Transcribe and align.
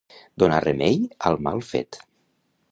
Donar 0.43 0.61
remei 0.65 0.97
al 1.31 1.39
mal 1.49 1.63
fet. 1.71 2.03